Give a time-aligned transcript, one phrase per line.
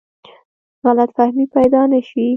[0.85, 2.25] غلط فهمۍ پیدا نه شي.